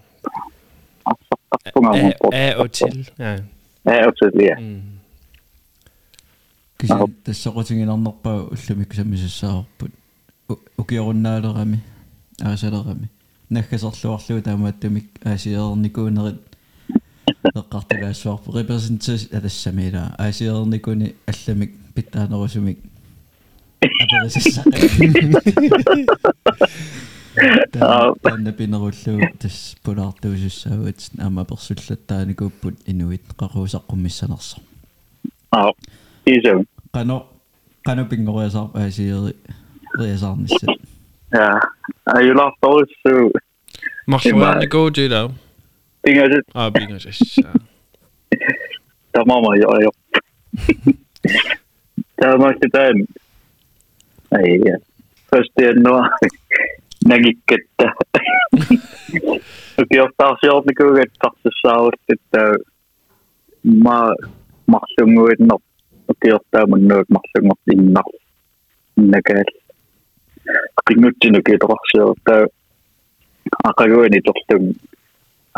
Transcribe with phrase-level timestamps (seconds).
[1.65, 2.17] tappertje.
[2.29, 2.69] Eh, eh,
[3.15, 3.43] ja.
[3.83, 4.59] Eh, ja.
[6.87, 9.93] киса тассақутингинарнерпаа уллумикку саммисассаарпут
[10.77, 11.79] укиоруннаалерами
[12.41, 13.09] аасалерами
[13.51, 16.57] наггасерлуарлугу таамааттумик аасиерникуунерит
[17.55, 22.79] эққартилаассуарпу репрезентас атассамила аасиерникуни алламик питтаанерусумик
[23.83, 24.65] аперисассаа
[28.23, 34.59] танда пинеруллуу тас пулаартуусуссаават ама персуллаттааникууппут инуит қаруусаққуммиссанерсо
[35.51, 35.73] аа
[36.25, 36.65] тийсэм
[36.97, 37.17] qano
[37.87, 39.33] qanopinngoriasar paasiiri
[40.01, 40.73] riasarnissa
[41.39, 41.49] ja
[42.17, 43.13] ajulaartorissu
[44.15, 45.27] marsuaani goojilaa
[46.07, 47.53] pingasit aa pingasissa
[49.13, 49.91] tamama jo jo
[52.21, 52.97] tämä tämän
[54.45, 54.77] ei ja
[55.31, 56.09] pösti en noa
[57.11, 57.87] näkikkettä
[59.81, 62.41] Okei, taas joutui kyllä, että tässä saa että
[63.85, 64.01] mä
[64.67, 65.47] maksun muiden
[66.17, 68.05] mä qutiortaamunnuak marlungot innar
[69.01, 69.45] innakaal
[70.89, 72.45] qingutsinuk itoqarsiortaa
[73.69, 74.75] aqaguani torlun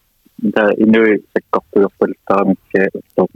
[0.78, 3.30] in de sector op de met op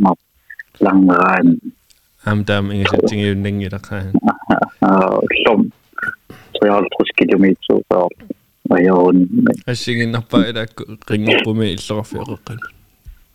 [2.26, 4.12] Lang dan in ding gaan.
[4.80, 5.24] Oh,
[6.62, 7.46] 360 km
[7.90, 8.12] og
[8.70, 9.20] majoren.
[9.68, 10.66] Jeg synes ikke, når bare der
[11.12, 12.50] ringer på mig, så er jeg rødt.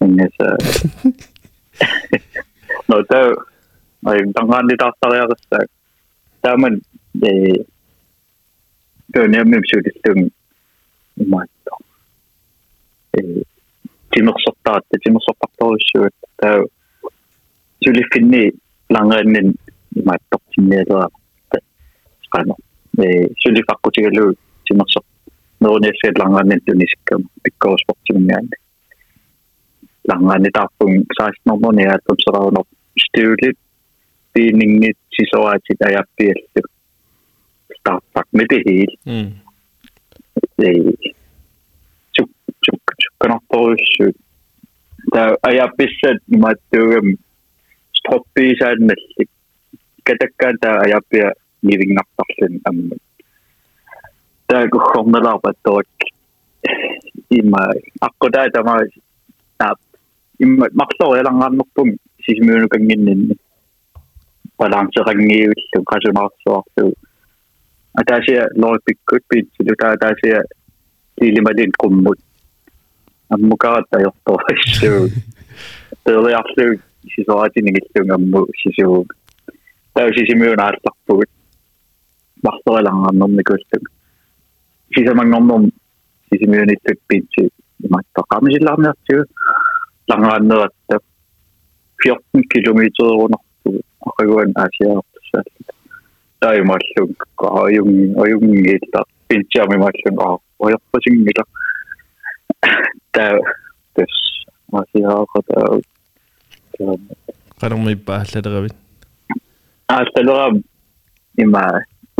[0.00, 0.46] Men altså...
[2.88, 3.34] Nå, der er jo...
[4.34, 5.70] Der er lidt after, jeg har sagt.
[6.42, 6.82] Der er man...
[9.10, 10.14] Det er nærmest, at det er
[11.34, 11.50] meget.
[14.14, 16.60] тимерсортаат тимерсортартуусsuут таа
[17.82, 18.44] сулиффинни
[18.94, 19.48] лангааннин
[19.98, 21.04] имааттортинниалуа
[22.32, 22.54] qanu
[22.98, 24.32] Niin, syli kakku tii lüü
[24.68, 25.00] sinossa.
[25.60, 28.56] No ne niin, se langa nenty niskä niin pikko osvoksi mieni.
[30.08, 32.52] Langa ne tapun saist no mm.
[32.54, 32.62] no
[33.06, 33.48] styyli
[34.32, 36.60] piiningi sisoa sitä ja pietty.
[37.84, 38.92] Tappak me tii hiil.
[40.58, 40.82] Ei.
[42.16, 42.30] Suk
[42.64, 44.14] suk suk
[48.02, 48.78] stoppi sen.
[50.04, 51.00] Ketäkään tää aja
[51.62, 52.60] meeting up often.
[52.66, 52.92] Um,
[54.46, 55.84] daar begon de lopen door
[57.28, 58.34] in mijn akkoord
[58.64, 58.90] maar
[59.56, 59.78] dat
[60.36, 61.98] in mijn makkel heel lang aan nog doen.
[62.18, 63.38] Ze is meer ook een in
[64.56, 65.66] balans er een nieuw is.
[65.70, 66.62] Dan kan ze maar zo.
[67.92, 69.46] En daar zie je nooit de kut bij.
[69.74, 70.54] Daar daar zie je
[71.14, 72.20] die lima din komt moet.
[73.28, 75.06] En moet ik dat je toch is zo.
[76.02, 76.80] Dat is absoluut.
[77.04, 78.46] Ze is wel uit in de richting.
[78.50, 79.04] Ze is zo.
[79.92, 81.26] Daar zie je meer naar het goed.
[82.46, 83.90] вартарилаараа нэрникууллук
[84.94, 85.68] сисамангорнорм
[86.30, 87.48] сисимиуниттак питси
[87.82, 89.24] иматтоо камисиллаарнеартигу
[90.08, 90.98] лангааннератта
[92.02, 95.72] 14 км рунартугу акагуан асиаартсаалла
[96.40, 97.90] таимааллук аюм
[98.22, 100.36] аюмгиилла питсиами мааллун аа
[100.66, 101.44] оярпасингила
[103.10, 103.34] таа
[103.94, 104.14] тэс
[104.82, 105.80] асиаартаа
[107.60, 108.74] канармиппааллалеравит
[109.88, 110.62] ааллалерам
[111.44, 111.62] има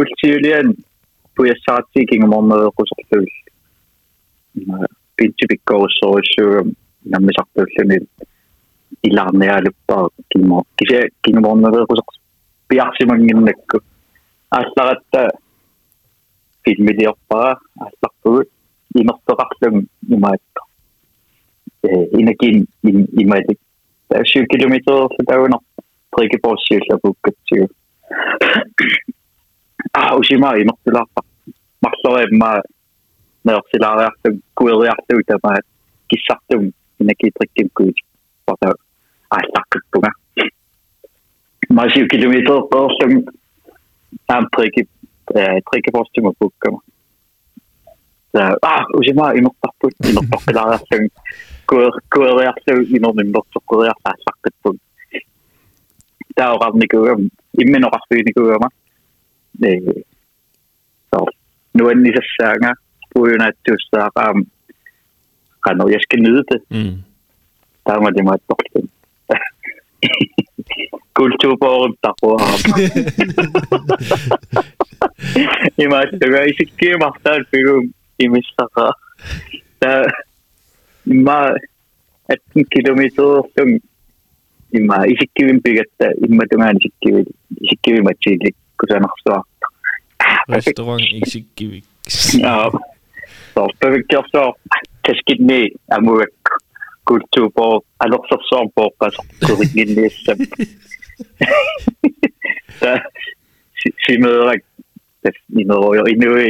[0.00, 0.72] уллиулиан
[1.34, 3.26] пуяссаратсикингум ормерекусерлуул
[5.16, 6.72] пинтипиккоруссоруссуугам
[7.12, 7.98] наммисартууллуни
[9.08, 12.06] илаарниаалуппаа кимо кися кингуморнерекусер
[12.70, 13.76] пиарсимангиннакку
[14.60, 15.20] аалларатта
[16.64, 18.48] филмилиорпара аалларпугут
[18.98, 20.60] имертоқарлун имаатта
[21.88, 21.90] э
[22.20, 23.58] инакин имаатик
[24.24, 25.58] 7 километр футауна
[26.16, 27.66] трикепорсиуллапуккатсигу
[30.14, 31.24] o si mai, mae sy'n lafa.
[31.84, 32.50] Mae llo e ma,
[33.46, 35.62] mae o sy'n lafa y gwyli atwm, da mae
[36.12, 36.68] gisatwm,
[37.02, 37.18] yn y e.
[37.22, 38.00] gyd rydym gwyd,
[38.48, 38.74] bod o
[39.38, 40.46] allagwbwng e, a.
[41.78, 43.18] Mae sy'n gydymyd o'r llym,
[44.32, 44.88] am trygib,
[45.32, 46.82] bost o'r sy'n bwg yma.
[48.38, 51.08] Ah, o si mai, mae'n dapwyd, mae'n dapwyd ar atwm,
[51.68, 54.82] gwyli atwm, un o'n mynd o'r gwyli atwm, allagwbwng.
[56.38, 58.76] Da o'r adnig o'r ymwneud o'r adnig o'r ymwneud
[59.62, 59.82] niin,
[61.74, 62.74] noin niitä sänger,
[63.14, 64.44] puhuin, että just saadaan
[65.60, 66.62] kannoi, jeg skal nyde det.
[66.70, 66.98] Mm.
[67.86, 68.92] Der var det meget dårligt.
[71.16, 72.60] kulturborgen takuaam.
[75.78, 76.16] I
[76.50, 78.92] isikkiä mahtaan pyryn imistakaa.
[79.80, 80.02] Tää
[81.06, 81.46] mä
[82.28, 83.80] etten kilometriohtun
[84.74, 87.26] imma isikkivin pyrjettä immatungaan isikkivin
[87.62, 88.56] isikkivin matsiilik
[90.50, 90.98] Restaurant
[92.08, 92.80] Så
[93.54, 94.42] Torppevikkerso
[95.04, 95.58] taskitni
[95.94, 96.44] amuak
[97.08, 97.64] kultuupo
[98.04, 100.38] alorsersoorpo qasorquriginniissam.
[104.06, 104.62] Simerak
[105.54, 106.48] nimero inui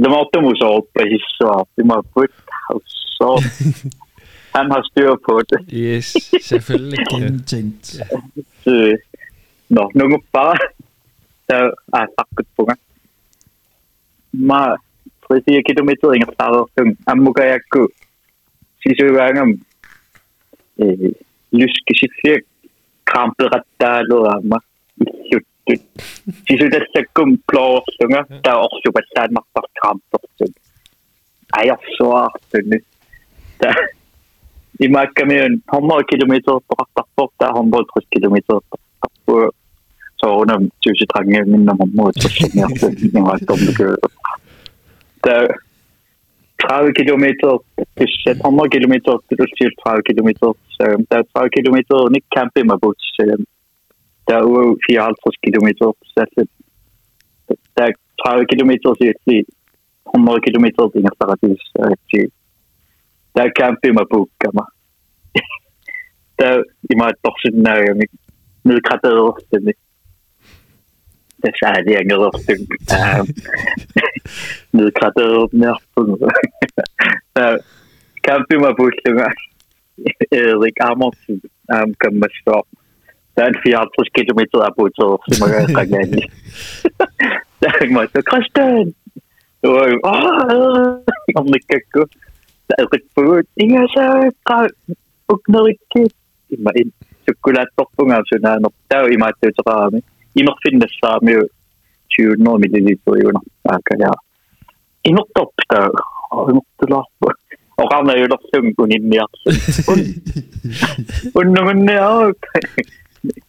[0.00, 2.32] lemortumusoorpa hissuar timaput
[2.68, 3.36] haussoo
[4.54, 5.60] han har styr på det.
[5.72, 6.98] Yes, selvfølgelig.
[7.10, 7.96] Gennemtænkt.
[9.68, 10.56] Nå, nu bare
[11.48, 12.74] saakutpunga.
[14.50, 14.60] Ma
[15.24, 17.82] prisia kilometering saarerlung ammukayakku
[18.84, 19.50] sisugaangam
[20.84, 21.14] e
[21.58, 22.42] lyskisifiak
[23.08, 24.58] krampelrattaaluaamma
[25.04, 25.80] иллуттут
[26.48, 30.52] сисутассаккум плоорсунга таа орсупаллааннарпар краампертут
[31.60, 32.78] аярсуаартунни
[33.62, 33.70] та
[34.86, 39.50] имааккамиун 100 километр тоқартарпор таа 100 километр тоқартарпуа
[40.24, 43.96] 저는 nummer mod 너무 못했었냐고 활동을 그
[46.56, 47.50] Tredive kilometer,
[47.98, 51.94] hvis jeg kommer kilometer, det du siger 30 kilometer, så øh, der er 30 kilometer,
[52.04, 53.38] og ikke kampe med bus, så øh,
[54.26, 56.46] der er jo 54 kilometer, så øh,
[57.76, 62.20] der er 30 kilometer, så det er 100 kilometer, det er stadig, så
[63.36, 64.64] der er kampe med bus, gamma.
[66.38, 68.06] Der er i meget dårligt, når jeg er
[68.68, 69.62] nedgraderet, det er
[71.52, 72.58] Saudi angilortum
[74.72, 76.08] nilkaternerpung
[78.24, 79.28] kampuma pullunga
[80.32, 81.38] Erik Amundsen
[81.72, 82.64] um kammassoq
[83.36, 86.22] taan fiartus kilometer apuuterussimageeqqagaani
[87.62, 88.92] taangmatu krastaan
[89.68, 91.02] ой аа
[91.38, 92.02] амниккакку
[92.72, 94.58] таэқиппугут игасааққа
[95.32, 96.02] укнерикки
[96.56, 96.88] има ин
[97.26, 100.00] суккулаатторпунгаа сунаанер таа имааттуутеқарами
[100.40, 101.48] имерфиннассаа миу
[102.18, 103.40] 20 миллилитр юна
[103.76, 104.10] акая
[105.04, 105.88] имертортаа
[106.50, 107.30] имертулаарпу
[107.84, 109.28] оқарна юлерлум унинниар
[111.38, 112.32] уннугунниаа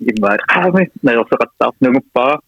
[0.10, 2.40] иммаа қааме наерсеқаттаар нугуппаа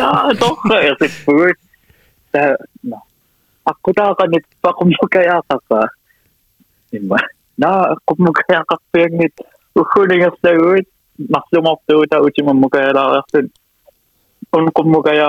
[0.00, 0.10] ja
[0.42, 1.36] doch er se fu
[2.38, 5.82] a ko kan net pa kom ka ja ka
[7.64, 7.72] na
[8.08, 9.46] kom ka ka pe net
[9.92, 10.54] hunning se
[11.34, 11.44] mar
[11.76, 13.44] op do da ut ma mo ka er
[14.56, 15.28] on kom mo ka ja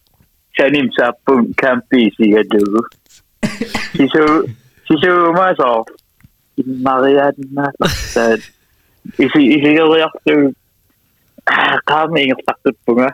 [0.59, 2.81] Chanimsappun-kampiisigalugu.
[3.97, 4.23] Sisu,
[4.87, 5.85] sisuumaasoo,
[6.83, 8.31] Marianna-sartaan.
[8.31, 8.37] Ah,
[9.19, 10.43] Isi, isigeriartuu,
[11.89, 13.05] qaamme ingertartuppunga.
[13.09, 13.13] Eh?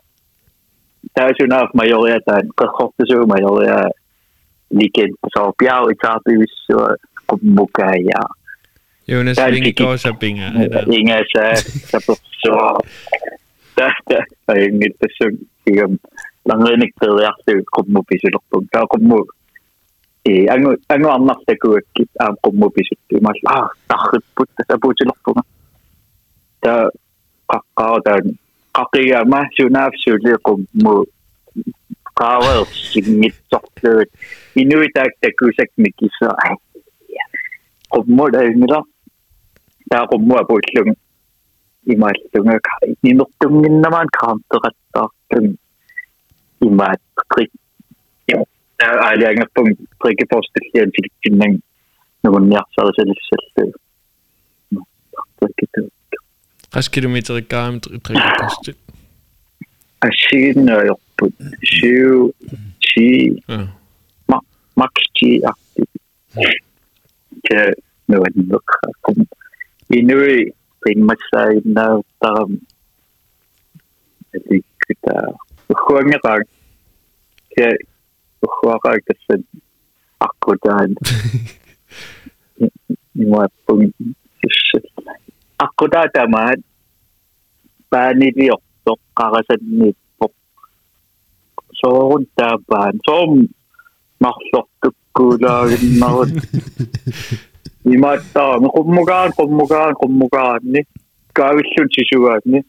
[1.16, 3.92] Taasunaaf majoriataan, qerrortusuu-majoria, uh,
[4.78, 6.98] likentasoo, piau itaarpivissua, uh,
[7.30, 8.28] qummukaajaa.
[9.08, 10.46] Jonas Vinge Korsabinga.
[10.92, 11.42] Inga sa,
[11.92, 12.68] sa puksua.
[13.76, 15.26] Tästä, tai nyt tässä
[16.48, 18.28] langrenik p e l i a r t i k kommu p i s u
[18.34, 19.18] l o k p u m taa kommu
[20.32, 21.98] i angu angu a r n a r t a k u a k k
[22.02, 24.02] i a kommu pisuttu imal aa t a r
[24.36, 25.20] p u t t a s a p u u t i l o k
[25.26, 25.44] p u m a
[26.64, 26.74] k a
[27.86, 28.18] a k a q q a a taa
[28.76, 30.12] k a q i y a m a s u n a f s u
[30.14, 30.94] u l i kommu
[32.18, 32.54] q a a w e
[32.92, 33.96] s i m m i t s o k t e u
[34.60, 35.86] i n u i t a k t e k u s a k m
[35.88, 36.32] i k i s a
[37.94, 38.82] kommu l a a n i r a
[39.92, 40.92] taa kommu a b u u l l u n g
[42.02, 42.74] m a а а л л у н г a
[43.08, 44.02] i n е р т у н г и н н а м n а
[44.06, 45.08] н к а р а a т е р а т т а а
[45.44, 45.44] р
[46.62, 47.52] i mig et trick.
[48.32, 48.36] Ja,
[48.82, 51.60] nej, det er ikke noget trick i forhold til det her, fordi det er ikke
[52.24, 53.74] noget, så er det selv ikke selv.
[56.72, 58.10] Hvad skal du med til at gøre med trick
[64.82, 65.42] max 10, 8.
[65.80, 66.50] Det
[67.50, 67.74] er
[68.08, 69.28] noget, jeg nok har kommet.
[69.90, 70.52] I nu er det
[70.98, 71.28] en masse,
[71.76, 72.52] der er
[75.04, 75.36] der er
[75.72, 76.40] ухуангераа
[77.54, 77.68] кэ
[78.46, 79.42] ухуараа гэсэн
[80.26, 80.90] аккутаан
[83.20, 83.82] нуа пун
[85.66, 86.60] аккутаатамаат
[87.92, 90.34] паанилиорто қарасанниит поқ
[91.80, 93.44] соорун таапаан соорум
[94.24, 96.32] марлортуккуулаагиннарут
[97.94, 100.82] имааттаа меқуммугаан қуммугаан қуммугаанни
[101.38, 102.60] каавиллун сисугаанни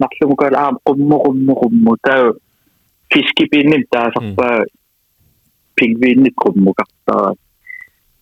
[0.00, 2.24] нарлугукал аа qummuqummuqummutau
[3.12, 4.58] fiskipiinnim taasarpaa
[5.76, 7.26] pingviinnik qummukartaa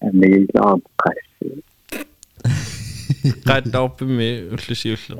[0.08, 1.50] амилаа qassi
[3.48, 5.18] qaattorpimi уллусиуллу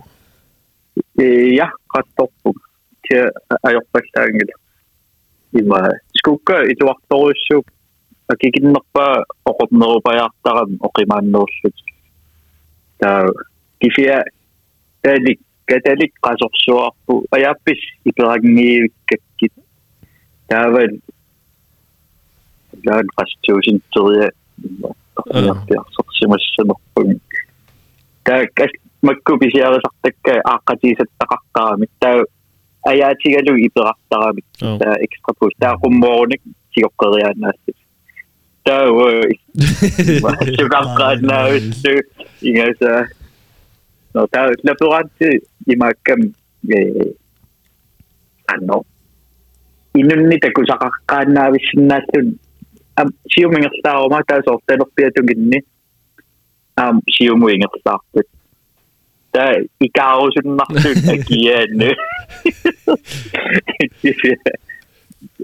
[1.65, 2.57] я qaattorpum
[3.03, 3.15] ти
[3.69, 4.55] ajorpallaangila
[5.61, 5.81] има
[6.19, 7.67] скукка итуарторуссуук
[8.33, 11.77] акикиннерпаа оқорнерупаяартарам оқимааннеруллут
[13.01, 13.21] таа
[13.81, 14.19] кифиа
[15.03, 19.52] тааник كذلك قاصورسواربو ايابس يبراغنيكككت
[20.49, 20.99] تاول
[22.85, 24.30] لاان قاستوسин терия
[25.97, 27.23] сорсимассамерпуг
[28.25, 28.73] таак
[29.06, 32.25] макку писиарисартакка ааққатиисаттақарқарамит таа
[32.90, 36.42] аятигалу иперартарамит таа экстрапус таа қуммооруник
[36.75, 37.73] сиоққериаанаасси
[38.68, 39.09] таа уа
[40.59, 41.94] сукаққаанаависсу
[42.49, 43.09] ингаса
[44.14, 45.37] Så der er slet ret tid
[45.73, 46.21] i mig kan
[46.76, 47.11] eh
[48.52, 48.78] anno.
[49.99, 52.28] Inun ni ta kusa ka kana wisna tun.
[53.00, 53.09] Am
[54.28, 55.59] ta softe no pia tun ginni.
[56.76, 57.92] Am siu mu ingesta.
[59.35, 59.44] Ta
[59.87, 61.90] ikao sun ma tun ta kien ne.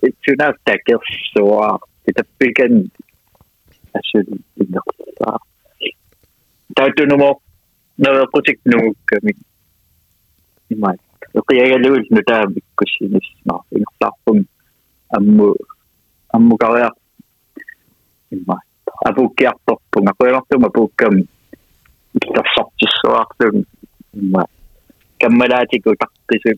[0.05, 1.01] It's enough to get
[1.35, 1.83] so off.
[2.07, 2.91] It's a big end.
[6.77, 7.17] Ta tunu
[8.01, 9.43] no kui nihuke nagu mingi,
[10.71, 11.05] niimoodi.
[11.49, 14.41] kui igal juhul nüüd äärmikus, siis noh, noh lahkun
[15.19, 15.51] ammu,
[16.37, 16.95] ammu ka jah.
[18.33, 18.67] niimoodi,
[19.05, 21.21] aga puhk jah, toppu, nagu noh, noh, ei lahtu, ma puhkan.
[22.23, 23.65] mida sattus, lahtun,
[24.15, 24.55] niimoodi.
[25.21, 26.57] kämme läbi, kui tahtis,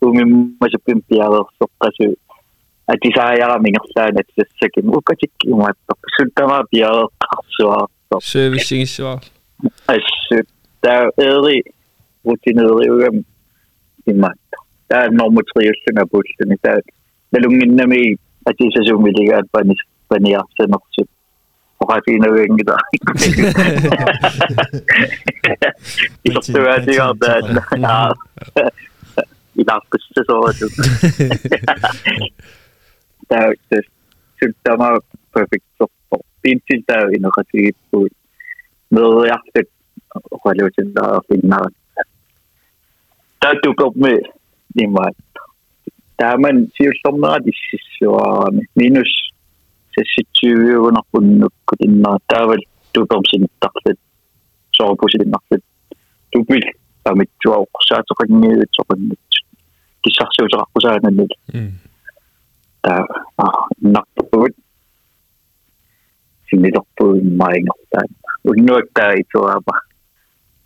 [0.00, 1.26] tuumimmas ja pümpi ja
[1.58, 2.12] sokkas ju
[2.92, 5.96] et isa ei ala minust läinud, sest sekin ukatik ilmoittaa.
[6.16, 7.86] Syltä vaan vielä taksua.
[8.22, 9.20] Se vissiin se vaan.
[10.78, 11.62] i dari
[12.24, 13.16] rutinereriu am
[14.04, 14.32] det.
[14.88, 16.78] taa normutriullunapulluni taa
[17.32, 18.02] nalunginnami
[18.50, 21.08] atisasummiligaat panis paniarsenersup
[21.82, 22.74] oqatiinagiangita
[26.28, 27.46] isortuaatigaartaat
[29.60, 30.66] ilaqpissasooratu
[33.30, 33.48] taa
[34.40, 34.88] suttama
[35.34, 38.12] perfektorpo pintil taa inoqatigippuut
[38.94, 39.66] meriartak
[40.44, 41.64] relation der finner.
[43.42, 44.18] Der dukker op med
[44.74, 45.16] lige meget.
[46.18, 48.48] Der er man siger som noget af de sidste år,
[48.82, 49.12] minus
[49.94, 51.50] 26 under bunden og
[51.82, 52.62] den der er vel
[52.94, 54.00] dukker om sin dagligt,
[54.76, 55.66] så på sin dagligt.
[56.32, 56.64] Du vil
[57.04, 58.94] være med to år, så er det rigtig med to år.
[60.04, 61.34] De sagde jo så ret, så er det lidt.
[62.84, 62.94] Der
[63.44, 63.50] er
[63.96, 64.56] nok på det.
[66.48, 67.06] Sin lidt op på
[67.40, 68.06] mig, når der er.
[68.48, 69.87] Og nu er der i to arbejde.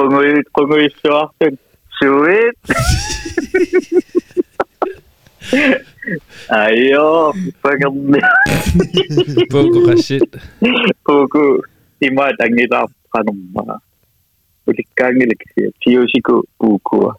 [0.00, 0.24] kongol
[0.56, 1.60] kongol suapan
[1.92, 2.56] sweet
[6.64, 8.08] ayo pengen
[9.52, 10.24] buku kasih
[11.04, 11.60] buku
[12.00, 13.60] ima tangi lagi sih
[14.72, 15.28] ulikangi
[15.68, 17.12] sih ku buku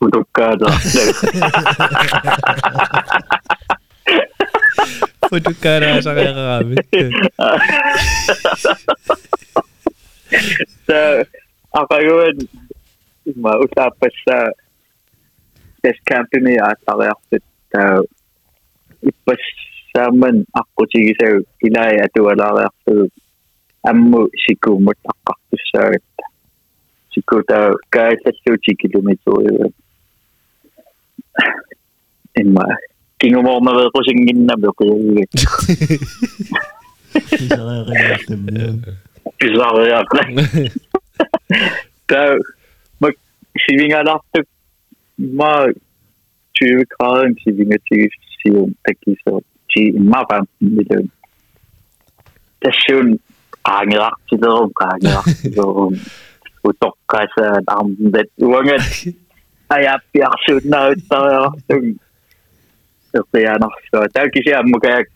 [0.00, 0.64] untuk kada
[5.36, 6.80] untuk kada sangat kami
[11.72, 12.34] ako yun,
[13.38, 14.36] mausap pa sa
[15.82, 17.22] test camp ni at ako yung
[17.78, 18.02] uh,
[19.02, 19.42] ipas
[19.90, 21.26] sa man ako sige sa
[21.60, 23.10] kinay at wala ka ako
[23.88, 26.04] amu si kumot ako sa sart.
[27.12, 29.68] Siko ta kaya sa siyo chiki lumito yun.
[32.40, 32.64] In ma,
[33.20, 34.22] kingo mo ako mabal ko siyang
[42.08, 42.38] der,
[43.06, 43.10] er
[43.68, 44.40] sivingalarda
[45.18, 45.76] ma meget
[46.54, 48.10] 20 grader, end ti til
[48.42, 48.74] Sivum,
[52.62, 53.20] Der sjøen
[53.64, 55.94] angeraktilerum angeraktilerum
[56.68, 57.44] utokkaisa
[57.74, 58.82] armdet uanget
[59.74, 61.44] ajapiarsuunnaruttaja
[63.14, 65.06] ertianarsuа taakisia ammukajak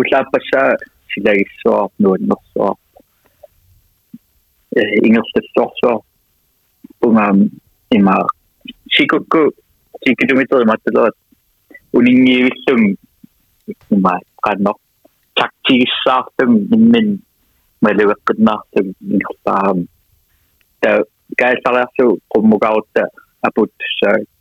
[0.00, 0.76] улааппасаа
[1.12, 2.74] силагиссуар нуаннэрсуар
[5.06, 6.00] ингерлсорсуар
[7.04, 7.50] унаам
[7.90, 8.16] има
[8.90, 9.52] сикукку
[10.04, 11.14] сикилумитери матталерат
[11.92, 12.96] унингиивиллум
[13.90, 14.74] има каннор
[15.34, 17.20] тактигиссаартам иммин
[17.84, 19.88] малуэккиннаартам ингерлаарам
[20.80, 21.02] та
[21.36, 23.02] каалсариарсу qummugaarutta
[23.46, 24.40] апут саагат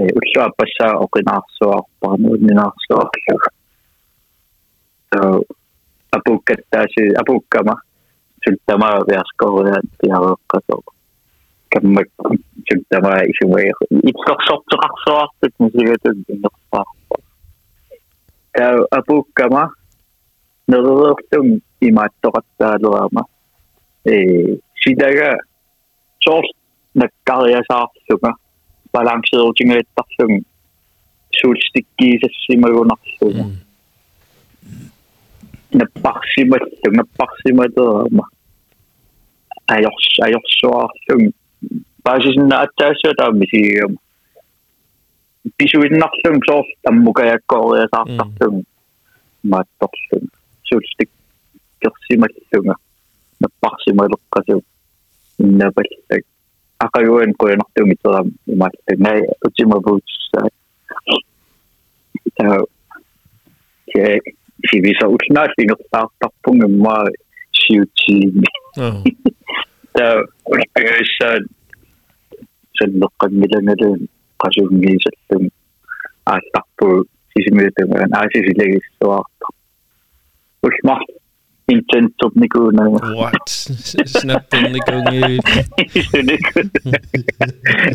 [0.00, 3.42] э уллуаппассаа оқинаарсуар парнуунинаарсуарлуг
[5.14, 5.40] se on
[6.16, 7.72] apukket täysin, apukkama
[8.48, 10.16] sylttää maaviaskoa ja tiedä
[11.72, 12.00] kämmä
[12.72, 13.74] sylttää maa isumia.
[14.10, 16.84] Itse soptu kaksoa astut, niin se ei tuntin nokkaa.
[18.58, 19.64] Tämä apukkama,
[20.68, 21.46] no tuon
[21.82, 23.22] imaattorattaa luoma.
[24.06, 24.14] E,
[24.84, 25.38] Sitäkä
[26.24, 26.46] sos
[26.94, 28.32] nakkaria saarsuka,
[28.92, 30.38] balanssiruutingeettarsuga,
[31.40, 33.42] suulstikkiisessimagunarsuga.
[33.44, 33.52] Mm.
[35.68, 37.86] Ngepaksi mo ito, ngepaksi mo ito.
[39.68, 41.28] Ayok, ayok so ako.
[42.00, 43.76] Paano siya na at siya, tabi si...
[45.60, 48.48] Pisuin na ako siya, so tamo kaya ko kaya sa atak siya.
[49.44, 50.18] Matok siya.
[50.72, 51.12] So, stick.
[51.84, 52.24] Kasi mo
[52.64, 52.76] nga.
[53.44, 54.56] Ngepaksi mo ito kasi.
[55.44, 56.24] Nabalik.
[56.80, 58.08] Aka yun, kaya na ito ito.
[58.56, 59.20] Matok na ito.
[59.20, 60.42] Ngayon, ito siya mabuti siya.
[62.24, 62.52] Ito.
[63.88, 64.16] Okay.
[64.66, 66.96] хивиса улнааллингертаартарпунг имма
[67.62, 68.46] сиутиими
[69.94, 70.06] та
[70.52, 71.34] улпагассаа
[72.78, 74.02] саллеққаммилангалуун
[74.42, 75.44] қасунгиисаллум
[76.34, 76.88] аалларпу
[77.32, 79.48] сисимиутамаан аасисилагиссуаартар
[80.66, 81.00] улмар
[81.74, 82.82] интентоп никуна
[83.20, 83.48] what
[84.12, 85.22] snappon nikungi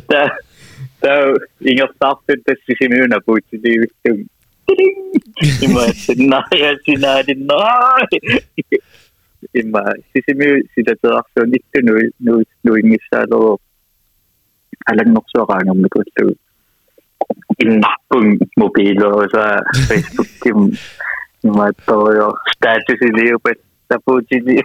[0.09, 0.21] та
[1.01, 1.11] та
[1.71, 4.17] ингертарпут тассисимиуна пуутилиивиттум
[5.61, 8.21] 今してないしないでない。
[9.53, 9.83] 今、
[10.15, 13.59] sisimi sida teraksyon dito no, no, no inisado
[14.87, 16.31] alam nok sa kanong nagkutu.
[17.61, 19.59] Inakong mobilo sa
[19.91, 20.59] Facebook team.
[21.43, 22.31] Matoyo.
[22.55, 23.51] Status niyo pa
[23.91, 24.63] sa puji niyo.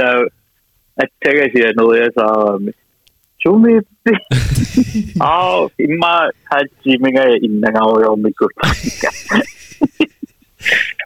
[0.00, 0.06] so,
[0.98, 2.56] at saka siya no ya sa
[3.44, 4.12] Čumiti.
[5.20, 6.14] Ao, ima
[6.50, 9.08] hajime ga in ga ojo mi kurtika.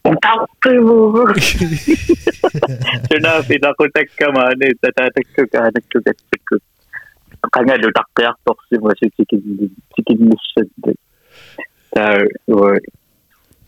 [0.08, 0.98] Un tappilu.
[3.10, 6.56] Tuna pita kun tekkämään niitä, tää tekkykä, tekkykä, tekkykä.
[7.52, 9.42] Kangelu takkaja toksima sikin,
[9.96, 10.60] sikin missä.
[11.94, 12.14] Tää
[12.48, 12.78] voi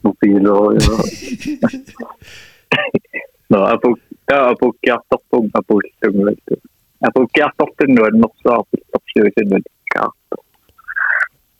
[0.03, 0.57] mobiilo.
[3.49, 6.61] No, apuk, tää apuk jahtopun apuk semmoinen.
[7.07, 10.37] апукиарторtunnu аннерсаарпиллерсуусунут каарто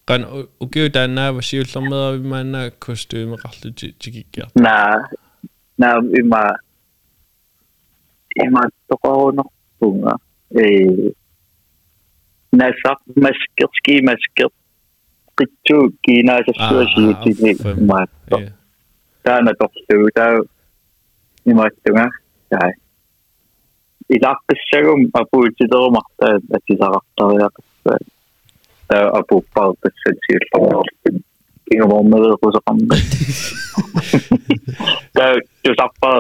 [0.10, 0.24] kan
[0.66, 4.74] ukio tanna vasiullermeda vimanna kostume qarluti tikikkiar na
[5.80, 6.44] na ima
[8.46, 10.12] има тоқаруунерпунга
[10.64, 11.12] э
[12.60, 14.50] насақ маскерски маскер
[15.38, 17.52] қитсуу кинаасассуасиутини
[17.92, 18.38] маатто
[19.24, 20.32] таана торсуу таа
[21.52, 22.06] имааттунга
[22.52, 22.70] таа
[24.15, 27.65] илааққиссагум апуутилеримарта атисарартариақс
[28.91, 31.17] таа апуппаартассатиилларнерлин
[31.71, 32.95] кингормеэқусақарна
[35.15, 35.32] таа
[35.63, 36.17] тусарпаа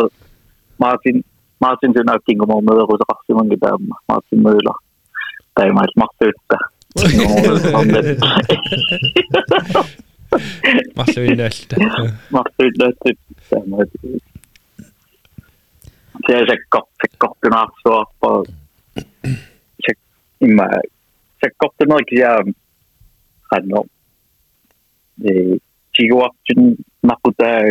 [0.79, 1.17] мартин
[1.59, 4.77] мартин дюнаа кингормеэқусақарсиманги таама мартин мюллер
[5.55, 6.57] таимаал мартуутта
[10.95, 11.75] мартуиннаалта
[12.37, 13.09] мартуиннаалта
[13.49, 13.83] таамаа
[16.29, 18.29] sekort sekkortunaarsuarpa
[19.85, 19.97] sek
[20.45, 20.63] imma
[21.43, 22.37] sekkortunerikkiaa
[23.51, 23.81] qanno
[25.23, 25.57] ee
[25.97, 26.75] tiguartun
[27.09, 27.61] naqutaa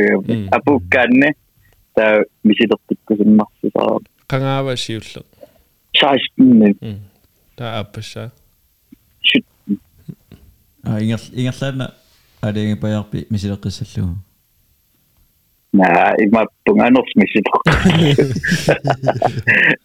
[0.56, 1.28] apukkaanne
[1.94, 3.98] taa misilertikkusummarsusaa
[4.30, 5.20] qangaava siullu
[6.00, 6.68] saastinne
[7.56, 8.22] taa appassa
[9.30, 9.46] shit
[10.84, 11.86] а ингерлаана
[12.48, 14.14] алиангипаярпи мисилеққиссаллугу
[15.72, 17.46] Ja, Nah, ima punganov misitu.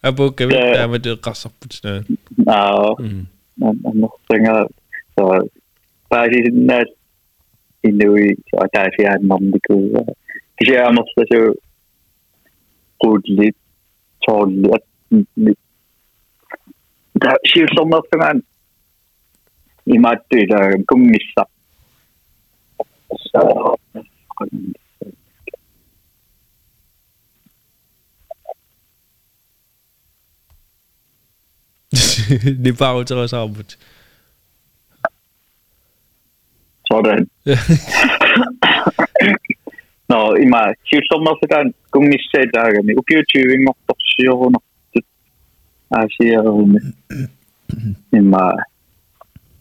[0.02, 1.70] Abu kami dah ada kasap pun.
[2.46, 2.90] Ah,
[3.62, 4.66] anak tengah
[5.14, 5.46] so
[6.10, 6.82] pasi na
[7.86, 9.78] inui so atasi an nom diku.
[10.58, 11.54] Kisah amat saja
[12.98, 13.54] kudlit,
[14.26, 14.82] cholit.
[17.14, 18.34] Dah sih semua tengah
[19.86, 21.46] ima tu dah kumisap.
[23.30, 23.78] So
[32.58, 33.78] nie pauze was goed.
[36.88, 37.24] sorry
[40.08, 45.06] no ima kiusommasukaan kummisseitaagami upiutuivimmortorsiurunertut
[45.96, 46.80] aasiarumi
[48.18, 48.42] ima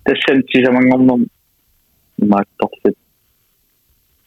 [0.05, 1.21] tassan tisamangornum
[2.23, 2.97] имаатторлут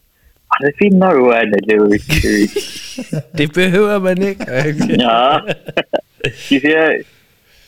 [0.49, 1.89] Ja, det finner du en lur.
[3.37, 4.15] Die behöver
[5.03, 5.41] Ja.
[6.49, 7.01] Je är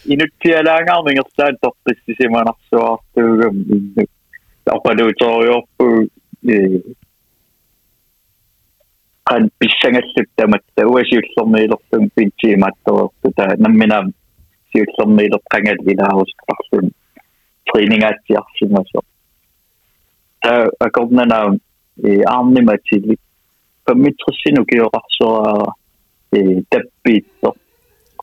[0.05, 1.53] inuti är långa armar
[2.29, 4.05] man
[4.71, 5.87] аппалуутариорпу
[9.29, 14.13] қан писсангаллуттаматта уасиуллэрниилэртум питсиимааттаруорту таа намминаам
[14.71, 16.87] сиуллэрниилэр қангал илаарусқарлун
[17.73, 19.03] тренингаатсиарсимасо
[20.41, 21.51] таа акорнанаа
[22.03, 23.15] э арниматилли
[23.85, 25.73] паммитсэрсину киоқарсоаа
[26.39, 27.49] э таппиитсо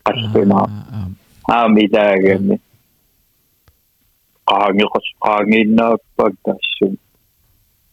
[0.05, 0.65] қаллунаа
[1.57, 2.57] аамилаагами
[4.49, 6.93] qaangiqorqaangiinnaappak tassum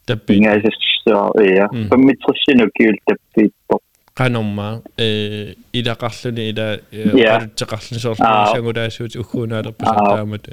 [0.09, 3.81] tappi ingasassaa ia pammitrissinuk kiul tappiippo
[4.21, 4.69] qanorma
[5.07, 5.45] ee
[5.81, 10.49] ilaqarluni ila qalutteqarlusorluni sangulaasuut ukkuunaalerpusataamat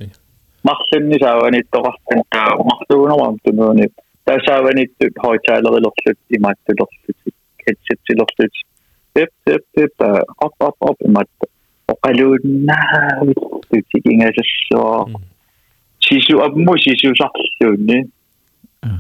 [0.70, 3.88] marlunni saavanittoqartan taa marluunerwam tunuuni
[4.28, 8.56] taasaavanittu hoitaalerillorlut imaattulorlut ketsetsilorlut
[9.16, 10.08] tip tip tip
[10.46, 11.52] op op op imatta
[11.94, 14.96] oqaluunnaa vittu tikingasassua
[16.06, 18.04] 시슈업무 시슈사 시슈니
[18.84, 19.00] hmm.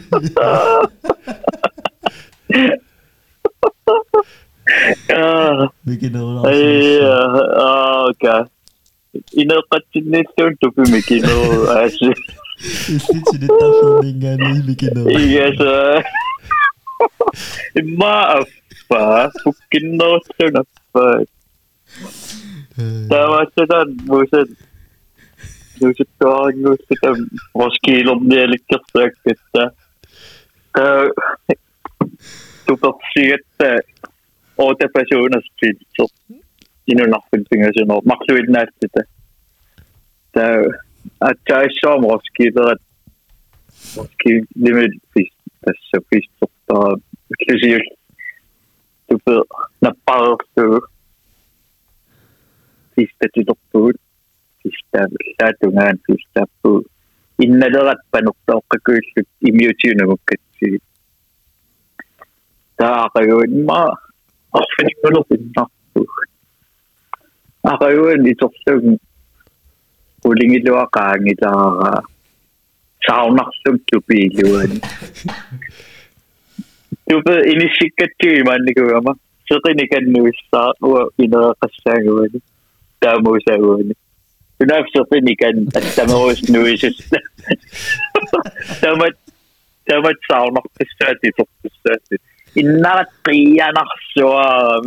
[5.16, 5.68] Ah.
[5.86, 6.40] Mikin ola.
[6.52, 8.50] Yeah, okay.
[9.40, 11.32] Inokachinisyon tupi mikino
[11.80, 12.12] asli.
[12.96, 15.04] Isi cerita kuningan bikin apa?
[15.08, 15.70] Kan, iya, sa...
[17.76, 18.48] Eh, maaf,
[18.88, 19.28] Pak.
[19.44, 21.20] Bukin no turn up, Pak.
[23.08, 24.48] Sama cerita, buset.
[25.80, 27.00] Buset doang, buset.
[27.52, 29.64] Moski lom dia likat sakit, sa
[30.72, 30.86] Ka...
[32.66, 33.78] Tupak siet, ta.
[34.56, 36.12] Åter oh, personer sprids upp.
[36.92, 39.00] inunarpiltinga sumor marluinnaatita
[40.34, 40.56] taa
[41.28, 42.80] atsaissaamoroskiilerat
[43.96, 44.32] moski
[44.64, 45.30] limit fis
[45.64, 46.88] tassa fistortaa
[47.42, 47.86] klusiul
[49.06, 49.34] tupe
[49.82, 50.78] napparertugu
[52.94, 53.98] fistatulorpugut
[54.60, 56.78] fistaavillaatungaan fistaappugu
[57.44, 60.78] innalerat panortaoqqakuillut imiutiunamukkatsigi
[62.78, 63.88] taaqaguinmaa
[64.60, 66.22] orfinikkulor innarpugut
[67.66, 68.78] Ako yun, ito sa
[70.22, 71.66] huling ilawa ka, ang ito ka.
[71.98, 72.02] Ah,
[73.02, 74.70] sa ako nakasag tupi, yun.
[77.10, 79.18] Tupi, inisikat ko yung man, ikaw ama.
[79.50, 82.38] So, tinikan mo sa ako, inakakas sa ako.
[83.02, 83.82] Damo sa ako.
[84.62, 86.94] Tunap sa tinikan, at tama ko sa nuwisis.
[88.78, 89.10] Tama,
[89.90, 91.42] tama sa ako nakasag ito
[91.82, 91.98] sa
[92.54, 94.24] Inakakiyan ako sa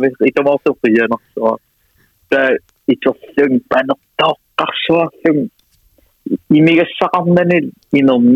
[0.00, 1.60] Ah, ito mo sa kiyan ako
[2.32, 2.56] sa
[2.90, 4.26] situasyon ben o da
[4.56, 5.50] kaşla sen
[6.52, 8.26] imige sakandan el inom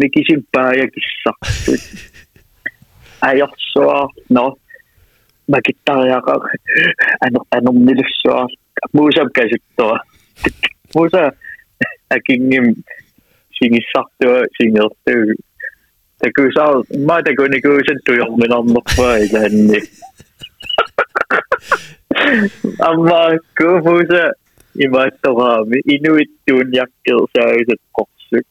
[4.30, 4.54] no
[5.48, 6.42] ma gitta ya kak
[7.24, 8.46] ano ano milisso
[8.94, 9.96] musa kasito
[10.94, 11.30] musa
[12.10, 12.74] akingim
[13.56, 15.12] sinisakto sinilto
[16.22, 16.74] Tekuusal,
[17.06, 18.66] mä tekuin niinku sen tujon minun
[24.82, 28.46] i Vaihtorhaami, Inuittuun ja Kilsäiset Koksyk.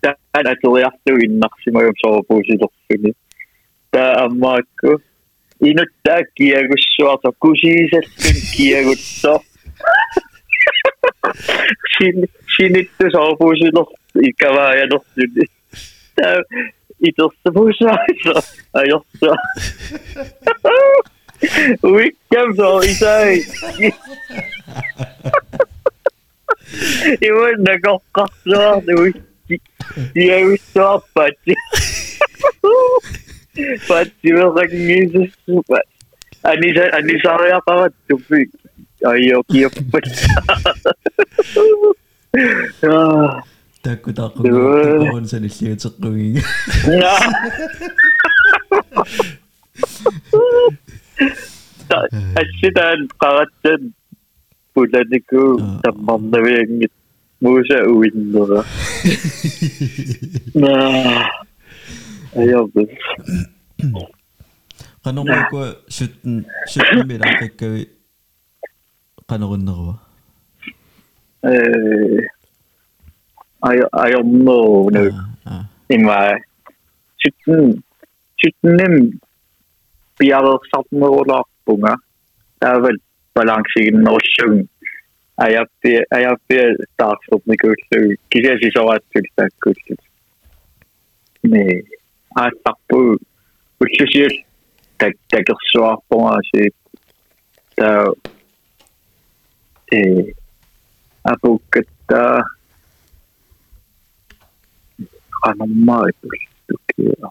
[0.00, 0.16] Tähän
[0.46, 3.02] ei tule jahtu innaksi, mä jom soopuisi toppini.
[3.02, 3.14] Niin
[3.90, 5.02] tää on maikku.
[5.64, 9.44] Inut tää kiekus suolta, kusisestyn niin kiekutto.
[12.56, 13.94] Sinitty soopuisi toppi,
[14.28, 15.26] ikävää ja toppini.
[15.26, 15.48] Niin
[16.16, 16.34] tää
[17.06, 18.40] ei tossa muissa aina,
[19.22, 19.32] ei
[21.82, 23.42] Oui, comme ça, il Wickham sorry say.
[27.20, 28.80] Iwan nakokkaksaa
[30.14, 31.54] tiavissaa patsi.
[33.88, 35.80] Patsi verrangiisessupa.
[36.44, 38.46] Anisa anisariaqarattupi.
[39.10, 40.04] Ayo kioppat.
[43.82, 44.46] Takku takku
[45.12, 45.90] on sen sa
[52.42, 53.80] асситаан қаратсан
[54.74, 55.50] пуланикуу
[55.82, 56.92] таммарнавиангит
[57.42, 58.60] мууса уиннера
[62.44, 62.82] аябы
[65.04, 66.34] канормакуа суттен
[66.72, 67.82] сутнами лааққаккави
[69.28, 69.94] канеруннеруа
[71.44, 72.28] э
[73.72, 75.02] I I don't know no
[75.94, 76.32] in my
[77.24, 77.78] 17
[78.66, 79.18] 17
[80.20, 81.94] vi har så, at med biar sarmurular punga
[82.60, 82.98] taavat
[83.34, 84.04] balansiin
[85.82, 86.58] det er ajappi
[86.98, 89.96] taarsup nikullu kisiasi soraatsul taakkullu
[91.52, 91.62] ni
[92.44, 93.00] aattarpu
[93.82, 94.36] ullusiul
[95.02, 96.68] tak takersuarpunga si
[97.76, 98.06] taa
[100.00, 100.32] e
[101.32, 102.22] apukkatta
[105.42, 107.30] qanormaa ipullukia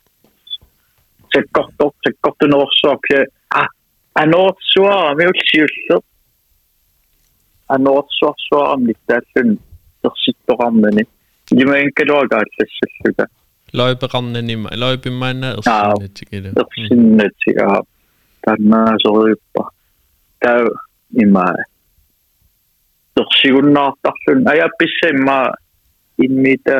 [1.34, 3.08] te godol, te god yn osog.
[3.60, 3.64] A,
[4.22, 6.06] a nod swa, a mi wyt ti'n llyf.
[7.72, 9.54] A nod swa swa am ni, dyll yn
[10.04, 11.06] dyrsid o ran ni.
[11.52, 13.26] Dwi'n mynd gyda o gael llys y llyf.
[13.80, 16.56] Loeb y ran ni, loeb yn mynd yr syniad i gyda.
[16.56, 17.82] Yr syniad i gyda.
[18.48, 19.64] Da'n nas o loeb.
[20.44, 20.68] Daw
[21.22, 21.68] i mae.
[23.20, 24.46] Dyrsid o'n nod allan.
[24.52, 25.40] A ia bysau yma
[26.26, 26.80] i mi dy...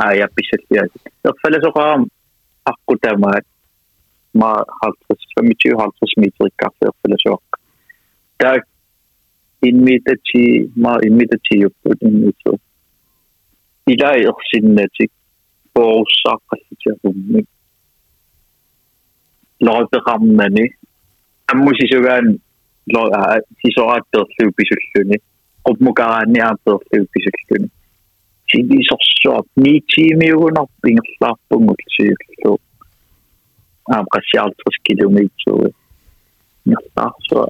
[0.00, 0.92] A ia bysau llyf.
[1.24, 2.08] Dyrsid o'n nod allan.
[4.34, 4.64] 25-50
[6.16, 7.38] meter i kaffeoperation.
[8.40, 8.58] Der
[9.62, 12.58] imidlertid, meget imidlertid jo på den metode.
[13.86, 15.10] I dag er sin netik
[15.74, 15.84] på
[16.22, 17.46] sakrafitjerummet.
[19.66, 20.64] Løjte rammerne.
[21.48, 22.18] Jeg må sige, at jeg
[23.34, 25.18] er de så ret bedre løbisøgslønne.
[25.66, 27.70] Og må gerne er bedre løbisøgslønne.
[28.48, 29.34] Så vi så så
[29.66, 32.56] ni timer under, og ingen slap på mulighed.
[33.90, 35.70] han brast yartas kilomiitsuri
[36.70, 37.44] нертаарсуа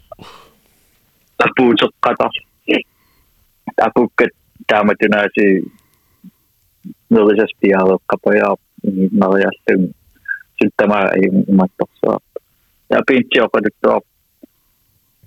[1.46, 2.34] апуутеққатар
[3.86, 4.32] апуккат
[4.70, 5.46] тааматунааси
[7.12, 8.54] нерисас пиаавеққапаяа
[9.22, 9.92] мариаллуг
[10.60, 12.16] султамаа иматтарсуа
[13.00, 14.00] апинтиоқалуттуар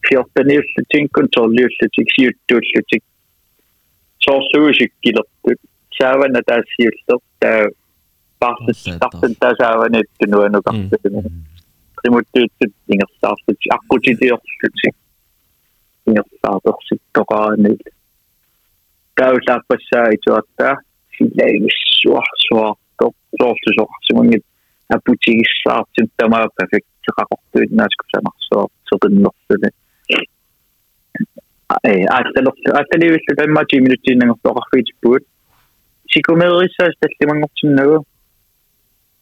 [0.07, 3.03] фиортаниуллутин контроллиуллутик сиуттууллутик
[4.25, 5.59] сорсуусик килертут
[5.97, 6.97] саавана таассиуллер
[7.39, 7.67] таа
[8.43, 11.31] паартиттартантаасааванит кинуанукартуми
[12.03, 14.95] тримуттиитсит ингерсаартит аққутилиорлутик
[16.07, 17.79] ингерсаарперсит тоқаанит
[19.15, 20.73] таулаарпассаа итуаттаа
[21.15, 23.05] силаагиссуарсуарто
[23.39, 24.43] соортусоқарсимунгит
[24.91, 29.69] апутигиссаартит тамаа перфектеқақортуиннаасуксамарсуар сеқиннэрсуни
[31.91, 35.23] э аатталор аатталивиллу таммаати минуттииннангерсоқарфиитиппугут
[36.11, 37.97] сикумериссаас таллимангортиннагу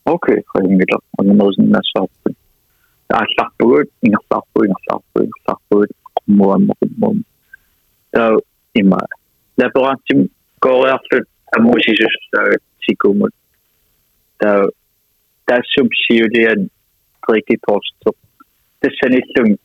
[0.06, 2.32] окей хэммила аннерусиннассаарпу
[3.10, 7.22] аалларпугут инерлаарпу инерлаарпу инерлаарпугут qummuammo qummuam
[8.14, 8.36] таа
[8.82, 9.00] има
[9.62, 13.32] лаборантим кореарлут амусисус таагат сикумут
[14.40, 14.68] таа
[15.46, 16.68] тассум сиулиан
[17.28, 18.16] трики поступ
[18.80, 19.58] тассаниллун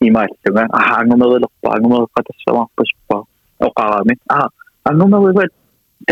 [0.00, 3.22] имааллунга аангумерилерпа ангумериппа тассамарпаспаа
[3.60, 4.48] оқарами аа
[4.84, 5.46] ангумериппа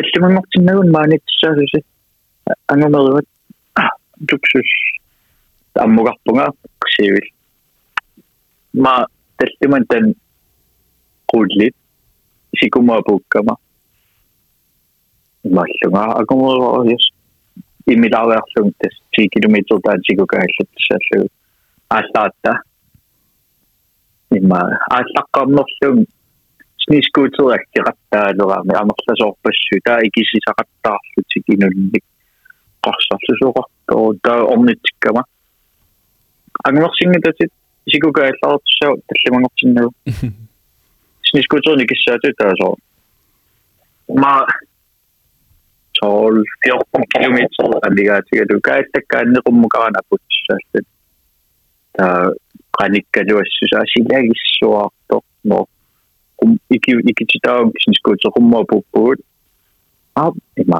[0.04, 1.85] таллумангортиннагун маанитсаасусат
[2.66, 3.26] анганерват
[4.29, 4.68] туксус
[5.74, 6.48] таммугарпунга
[6.94, 7.24] сивил
[8.74, 9.07] ма
[9.38, 10.14] таллиман тан
[11.26, 11.76] кууллит
[12.59, 13.57] сикумаа пуккама
[15.44, 17.05] маллунга акумероо яс
[17.92, 21.29] имилаверлун тас 10 км таатигукааллатсааллуг
[21.96, 22.53] ааллаатта
[24.38, 24.61] имма
[24.96, 26.07] ааллаққарнерлун
[26.85, 32.05] снискуутериактиқаттаалураами амерласоорпассу таа икисисақаттаарлутик инулник
[32.87, 35.23] qarsarsusuqartuu taa ornitsikkama
[36.69, 37.51] ангорсингитасит
[37.93, 39.90] сикукааллаарtussaa талламангортиннагу
[41.29, 42.75] снискутерни киссаату таасоо
[44.23, 44.33] ма
[46.01, 46.37] тол
[46.69, 47.38] 14 км
[47.90, 50.87] амигаатигалу кааттаккааннеқуммукаран апутсаассат
[51.97, 52.31] таа
[52.81, 55.59] qanikkaluassusaa silagissuaartoq no
[56.38, 59.21] kum iki ikititaarum снискутерумма пуппуут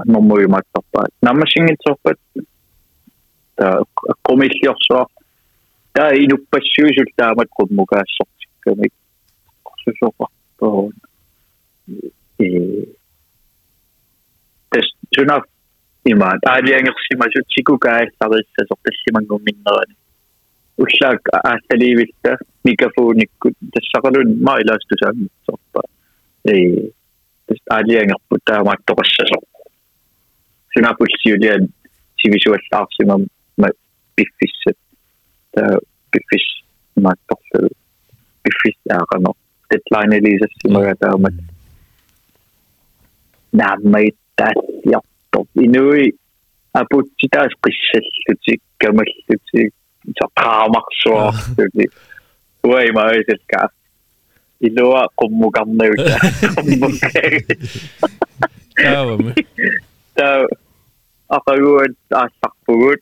[0.07, 1.05] Nomu ilma toppa.
[1.23, 2.11] Nämä singit soppa.
[4.23, 5.05] Komissiossa
[5.93, 8.67] tämä ei nuppe syysiltä tämä kun mukaan soppa.
[9.85, 10.27] Se soppa
[10.59, 10.93] tuohon.
[14.71, 15.41] Tässä synä
[16.07, 16.39] imaan.
[16.45, 19.95] Tämä ei englanniksi mä syy sikukaan sarjassa soppisiman kuin minnaani.
[20.83, 22.33] Uslaak äähteliivistä
[22.65, 23.47] mikrofonikku.
[23.75, 25.81] Tässä on mailaistusen soppa.
[26.45, 26.93] Ei.
[27.51, 29.39] sest alia nga puta ma tokasya so.
[30.71, 31.59] Sina po siyo liya
[32.63, 33.19] staff si ma
[33.59, 33.69] ma
[34.15, 34.79] pifis ta
[35.59, 35.79] eh,
[36.15, 36.47] pifis
[37.03, 37.75] ma tokasya eh,
[38.47, 39.35] pifis na ka no.
[39.67, 41.29] Deadline nilisa si ma gata ma
[43.59, 45.03] na may tasya
[45.35, 45.43] to.
[45.59, 46.07] Inuwi
[46.71, 49.67] apu chita as kisil kuchi kamal kuchi
[50.15, 51.91] sa kamak suwa kuchi.
[54.67, 56.17] iloa qummuqarniuta
[56.55, 57.63] qummukkaagut
[58.83, 59.33] taavami
[60.19, 60.35] taa
[61.37, 63.01] aqaguat aassarpugut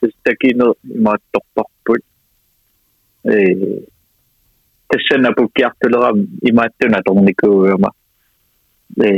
[0.00, 0.64] тастакине
[0.98, 2.02] имаатторпарпут
[3.32, 3.36] э
[4.90, 6.16] тассана пуккиартулерам
[6.50, 7.90] имааттуна торникуугама
[9.06, 9.08] э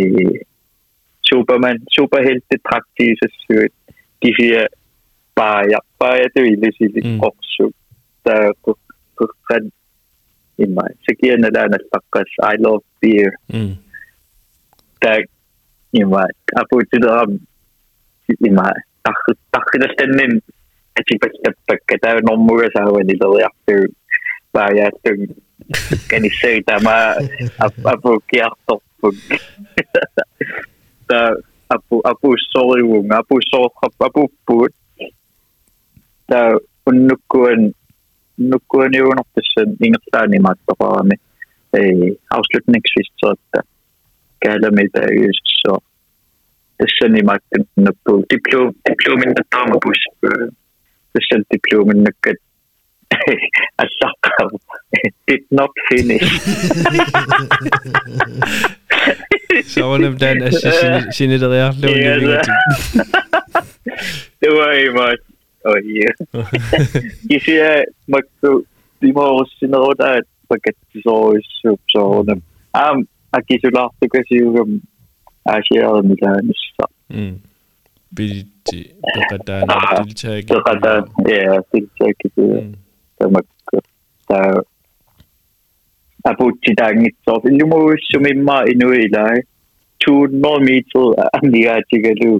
[1.28, 3.72] супермен суперхелте трактисассуит
[4.20, 4.64] кифия
[5.36, 7.66] пая пая туилисили орсу
[8.24, 8.50] таа
[9.16, 9.70] куккан
[10.58, 10.80] niin mä
[11.10, 13.32] sekin en pakkas, I love beer.
[13.52, 13.76] Mm.
[15.00, 15.16] Tää,
[15.92, 16.24] niin mä,
[16.56, 17.38] apuitsi tuohon,
[18.42, 18.70] niin um, mä,
[19.52, 20.36] tahkita sitten niin,
[20.96, 23.94] että siinä pitäisi pökkä, tää on mulle saa, niin tuli jahtu,
[24.54, 25.34] mä jäätty,
[26.10, 27.14] kenni seitä, mä,
[27.84, 28.82] apu kiahto,
[31.76, 34.70] apu, apu soluun, apu sohka, apu puut,
[36.26, 36.50] tää
[36.86, 37.72] on nukkuen,
[38.50, 41.20] nukkuuniugunortissa ingerlaanimaattoqarami niin
[41.82, 43.58] ei avslutningsvisseritta
[44.44, 45.72] kaalamita ysso
[46.78, 50.00] тассанимааттин наппу диплом дипломиннаттармакус
[51.12, 52.38] тассал дипломиннаккат
[53.84, 54.50] ассаққав
[55.28, 56.32] did not finish
[59.66, 62.28] Så var det den, altså, sin, sin litterære løb.
[64.40, 65.16] Det var i mig.
[65.68, 66.10] og hier.
[67.28, 67.84] Bisher
[69.06, 72.36] immer sind oder spaghetti sauce so ne.
[72.82, 73.02] Am
[73.38, 74.72] aki så lagt det kan sige um
[75.44, 76.84] asier med den så.
[77.08, 77.36] Mm.
[78.16, 78.80] Bilti
[79.30, 79.68] Bogdan
[80.04, 80.44] Dilchak.
[80.50, 81.02] Bogdan
[81.32, 82.76] ja, Dilchak det.
[83.18, 83.32] Så mm.
[83.34, 83.44] man
[84.28, 84.48] der
[86.24, 87.78] apuchi dangit så nu må
[88.12, 89.38] som imma inu i lag.
[90.00, 91.04] 200 meter
[91.36, 92.32] amniga tigalu.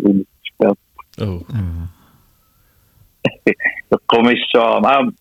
[1.21, 1.41] Oh.
[1.49, 1.87] Mm.
[3.91, 5.15] das komisch schon am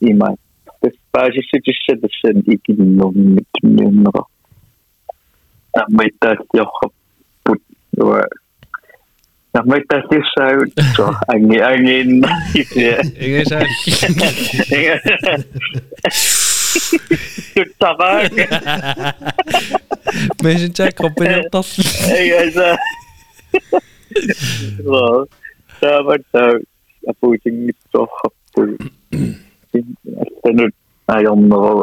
[0.00, 0.36] ich meine
[0.80, 4.10] das Beispiel ist ja das sind ich bin noch mit mir
[5.72, 7.62] damit das ja kaputt
[7.92, 8.26] war
[9.52, 12.70] damit das ist so so eigentlich eigentlich
[16.72, 17.00] Het
[17.50, 18.30] Stuk tabak.
[20.40, 21.66] Mensen check op in dat.
[22.06, 22.54] Hey guys.
[24.84, 25.26] Wow.
[25.80, 26.62] Tabak tabak.
[27.00, 28.30] Ik heb een bootje niet zo goed.
[29.70, 29.84] Ik
[30.40, 30.72] ben niet
[31.06, 31.76] zo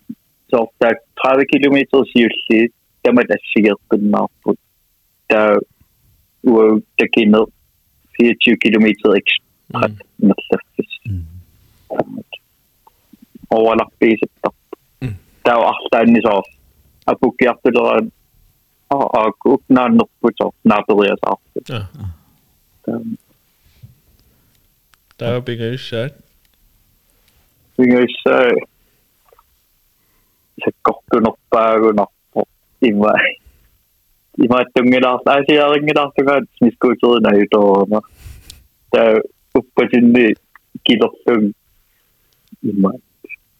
[0.47, 2.71] Zo, daar 12 kilometer hier zit,
[3.01, 4.61] dan moet je zeer kunnen afvoeren.
[5.25, 5.61] Daar
[6.39, 7.47] wil de kinder
[8.11, 10.31] 24 kilometer extra naar mm.
[10.75, 11.23] de
[13.49, 14.49] overlappiisitta.
[15.01, 15.13] Mm.
[15.43, 16.41] Tämä on ahtain iso.
[17.05, 18.11] Apukki ahtain
[19.69, 21.37] nään nuppuiso naapuria saa.
[25.17, 26.09] Tämä on pinga yssä.
[27.77, 28.49] Pinga yssä.
[30.65, 32.43] Se kohtunut pääkynappu.
[32.81, 33.11] Ima.
[34.43, 35.23] Ima, että on gedahtu.
[35.25, 38.01] Ai siellä on gedahtu kanssa, missä kuitenkin näytä on.
[38.91, 39.05] Tämä
[39.57, 40.35] uppasin niin
[40.83, 41.51] kiitoksen.
[42.69, 42.89] Ima.
[42.89, 42.91] Ima.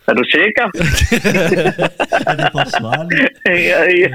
[0.08, 0.64] Er du sikker?
[2.30, 3.34] er det forsvarligt?
[3.46, 4.08] ja, ja.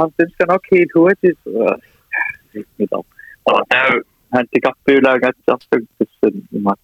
[0.00, 1.38] Han, den skal nok helt hurtigt.
[1.46, 1.74] Og,
[2.16, 2.22] ja,
[2.58, 3.06] ikke dog.
[3.44, 3.84] Og der,
[4.34, 6.76] han det godt føler, at jeg er opfølgelsesvind i mig.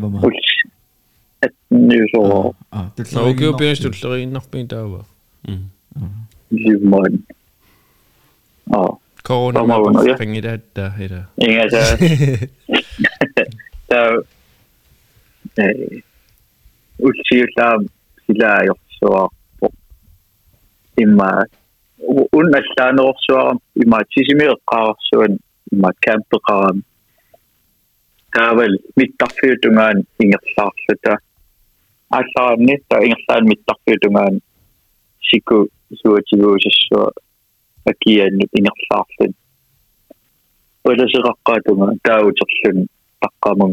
[0.00, 0.34] Hvor meget?
[1.42, 2.56] 18 år.
[2.72, 3.40] Ah, ah, det klarer ikke.
[3.50, 5.04] Nå, det er jo nok ben derovre.
[5.48, 5.64] Mm.
[6.50, 7.26] Lige morgen.
[8.72, 11.22] Og Corona, man har penge i det, der hedder.
[11.42, 11.86] Ja, der...
[13.90, 14.22] der
[17.06, 17.74] utsiulaa
[18.26, 19.66] silaa jorsuarpo
[21.02, 21.28] imma
[22.38, 25.32] unnallaanerorsuaram imma tisimiiqqaarsuan
[25.74, 26.78] imma campeqaram
[28.34, 31.12] taaval mittarfiutungaan ingerlaarluta
[32.20, 34.34] аллаарни та ингерлаан миттарфиутунгаан
[35.28, 35.58] сику
[36.00, 37.06] суатигуусассуа
[37.90, 39.32] акиаанни инерлаарлун
[40.86, 42.78] уласеқаққаатунга тааутерлун
[43.26, 43.72] аққамун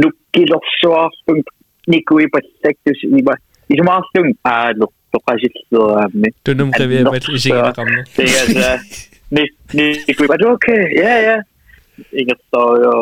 [0.00, 1.46] nu kill of soa funk
[1.90, 3.34] ni kui pa sek tus ni ba
[3.74, 5.82] is ma sung a nee to ka jit so
[6.22, 8.26] nee to num ka vi met i sing ka me te
[8.60, 8.70] ya
[9.38, 9.44] ni
[9.80, 9.88] ni
[10.18, 10.66] kui ba ok
[10.98, 11.36] ya ya
[12.22, 12.94] i ga so yo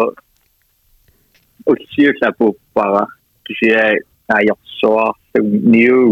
[1.72, 3.04] o sie sa po pa ra
[3.46, 3.82] tu sie
[4.36, 6.02] a yo soa sung niu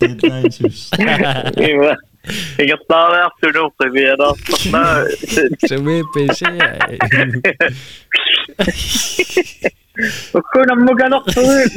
[0.00, 0.88] Deadlijntjes.
[2.56, 4.16] Ik had nou echt toen opgegeven.
[4.16, 5.14] Dat was nou...
[5.58, 6.96] Zo weer PC, jij.
[10.32, 11.74] We kunnen elkaar nog terug.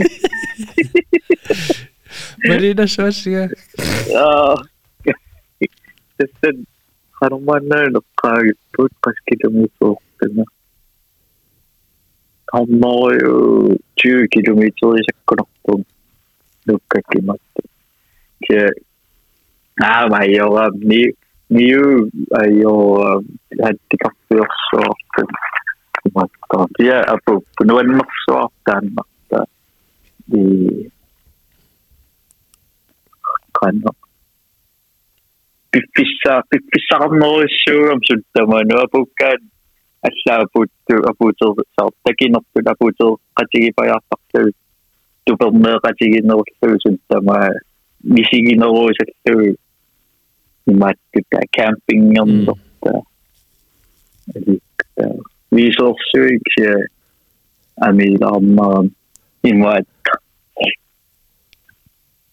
[2.42, 2.76] Maar die
[6.40, 6.58] c'est
[7.26, 8.36] 가로만을넣을까
[9.28, 10.44] 기름에서그냥
[12.52, 13.24] 밥먹어요
[13.96, 15.80] 주기름이좀시끄럽고
[16.68, 17.48] 느끼기만이
[18.44, 18.68] 제
[19.80, 21.16] 아마이어가미
[21.48, 22.04] 미유
[22.36, 23.00] 아이어
[23.64, 24.12] 하티가
[24.44, 24.52] 없
[24.84, 24.84] 어
[26.12, 29.48] 맞다이제앞으로분원먹소단맞다
[30.28, 30.44] 이
[33.64, 33.96] 간혹
[35.74, 39.40] pippissaa pippissaarnerissuugam suttama nuapukkaan
[40.10, 44.50] аллаапутту апутерсаар такинерпут апутер қатигипаяртартуи
[45.26, 47.38] тупернеқатигинерлуи суттама
[48.16, 49.50] мисигинеруисаллуи
[50.72, 52.96] имааттута кампингернерта
[54.36, 55.06] аликта
[55.56, 56.52] висорсуик
[57.88, 58.88] амилаармарам
[59.54, 60.12] имаатта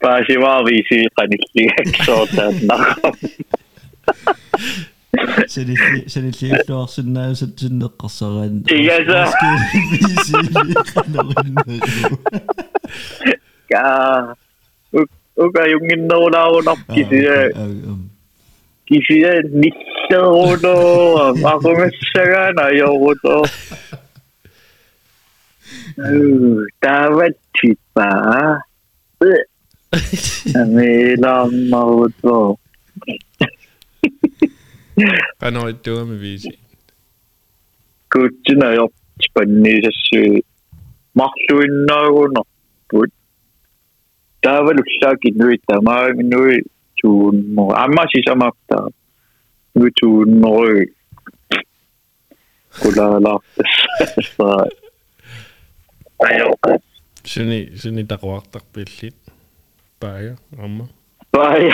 [0.00, 3.08] paasivaavisi qanilliaksoortaannaqa
[5.54, 7.70] Sennilli sennilliulluarsinnaasat ik
[8.78, 10.32] igasa maskiisisi
[10.94, 12.26] qanerinnaru
[13.70, 13.84] ga
[14.92, 17.52] 僕は人の名をなっきしで、
[18.86, 19.72] きしで、日
[20.10, 23.42] 程ほど、まこめっしゃがないよこと。
[25.96, 28.04] Ừ, ta vết thịt bà
[30.68, 32.56] Mê lòng màu tổ
[35.40, 36.48] Bà nói chưa mà vì gì?
[38.10, 38.90] Cứ chứ nàyọc
[39.34, 40.34] Bạn đi sẽ sự
[41.14, 42.42] Mặc luyện nói của nó
[42.92, 43.08] Bụt
[44.42, 46.64] таавалуксаакит нуит тамаагнуи
[46.98, 48.78] туунмо аммаси самапта
[49.74, 50.92] нуи тууннеруи
[52.80, 54.68] кулаалаартас
[56.30, 56.78] аёка
[57.32, 59.14] сини сини такуартарпиллит
[60.00, 60.88] паая амма
[61.30, 61.72] паая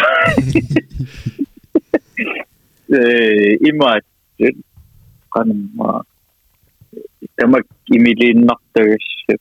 [2.99, 4.05] э имаат
[5.33, 6.05] канма
[7.37, 7.64] тамак
[7.97, 9.35] имилииннартагасса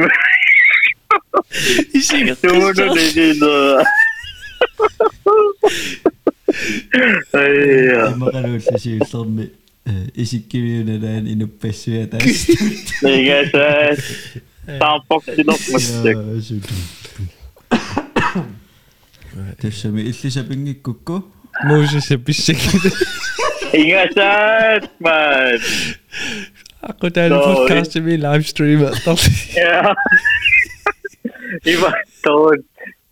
[1.98, 3.52] Isiqissumununigino.
[7.42, 8.02] Ayya.
[8.22, 9.44] Maqaluullasiullermi
[10.22, 12.40] isikkimiunalaaan inuppassua taas.
[13.04, 14.00] Nigasas.
[14.80, 16.18] Taampoqtinormassak.
[19.60, 21.24] Тэвшэми иллисапингиккукку
[21.64, 22.88] муусисапписсакита
[23.72, 25.58] Ингасаатман
[26.80, 29.94] Аккутаал подкастми лайвстрим атарли Я
[31.64, 32.52] Има тоо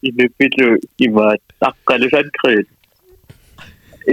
[0.02, 2.68] инуппилу имаат аққалусан крит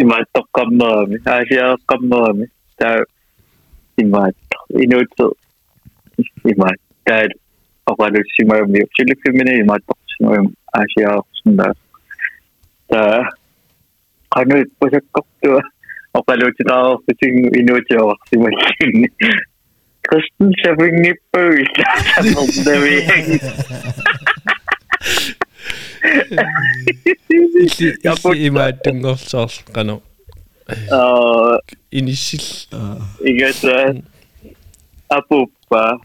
[0.02, 2.48] имаат тоққаммерами аасиааққаммерами
[2.78, 3.04] таа
[4.02, 4.36] имаат
[4.70, 5.30] инуутсер
[6.52, 7.30] имаат таа
[7.86, 11.74] оқалуссимаами силиффимини имаат тоқсимаами аасиаақсуннаа
[12.88, 13.32] Ja,
[14.46, 15.50] nu på så gott du
[16.12, 19.08] och vad du tar för sin inuti och sin maskin.
[20.10, 21.74] Kristen ska vi ni på ut.
[22.66, 23.42] Det vi hängs.
[28.04, 29.98] Jag får i mig den gott så ska nu.
[30.90, 31.60] Ja,
[31.90, 32.74] in i sill.
[33.20, 33.96] Jag vet att
[35.18, 36.00] apoppa.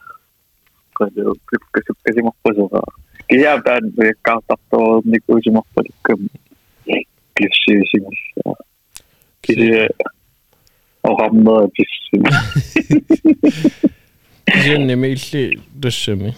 [0.98, 2.86] Kan du klicka så ska vi mappa så.
[3.26, 6.28] Jag har bad med kartat och ni går ju mappa det kommer.
[7.40, 8.18] Gevşeyeşimiz.
[9.48, 9.88] Biri
[11.04, 12.82] avamda gevşeyeşimiz.
[14.50, 16.34] Sen illi dössemi.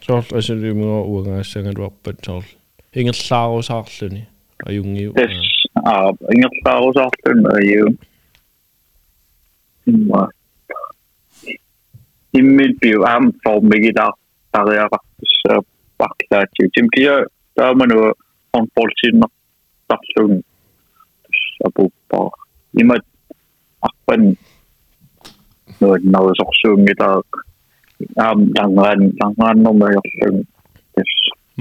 [0.00, 2.42] Sol asylymi o uangasangat wappat sol.
[2.94, 4.26] Ingerlaarusaarluni
[4.66, 5.02] ajungi.
[5.04, 5.36] Yes,
[5.84, 7.86] aa ingerlaarusaarlun aju.
[9.86, 10.28] Imma.
[12.32, 14.10] Immilpiu am formigila
[14.52, 15.64] tariaqartussaap
[15.98, 16.68] parklaatsi.
[16.74, 17.16] Timkia
[17.56, 18.12] taamanu
[18.54, 19.30] on polsinner
[19.90, 20.42] tarlun
[21.66, 22.28] apuppaa
[22.82, 23.04] imat
[23.88, 24.22] arpan
[25.80, 27.08] nuunnarusorsuunngila
[28.26, 30.46] aam tangaan tangaannormaajorlun
[30.94, 31.14] tass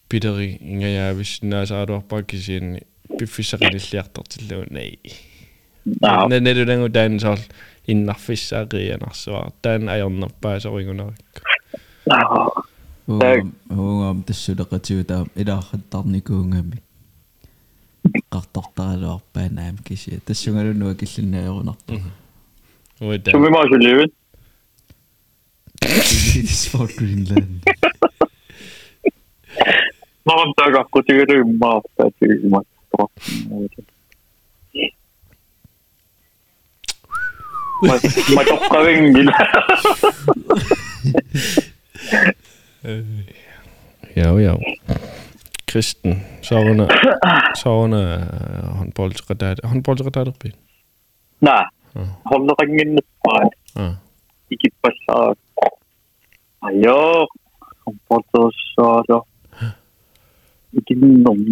[0.07, 2.83] питери ингаяависсинаасааруарпаа кисиинни
[3.19, 4.99] пиффисақилиллиартартиллуун наи
[5.85, 7.39] нэ нэлүлэнгу таанисаал
[7.87, 11.41] иннарфиссаақиянарсуар таан аернерпаасоригунарикку
[13.07, 16.79] уугам тассулеқатиу таа илаархаттарникуунгами
[18.15, 21.99] эққартартаралуарпаанаам кисия тассунгалуннуа киллиннаерунарту
[23.01, 24.13] уита сумимаасулливит
[25.81, 27.63] This for Greenland.
[30.27, 32.67] Maantai-kakku tyyryn maasta tyhmät.
[37.87, 37.93] Mä,
[38.35, 39.37] mä tokka rengillä.
[44.15, 44.57] jo, jo.
[45.71, 46.81] Kristen, så er hun,
[47.55, 49.67] så er hun uh, øh, håndboldredatter.
[49.67, 50.53] Håndboldredatter, Ben?
[51.41, 51.63] Nej,
[52.25, 53.49] håndringen er bare.
[53.85, 53.93] Ah.
[54.51, 55.35] Ikke på så
[56.61, 57.25] 아니요,
[58.07, 59.23] 컴포터 써서
[60.73, 61.45] 이기는 놈이.